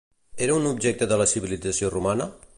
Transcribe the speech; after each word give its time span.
Era 0.45 0.55
un 0.61 0.65
objecte 0.69 1.09
de 1.13 1.21
la 1.23 1.29
civilització 1.35 1.95
romana? 1.99 2.29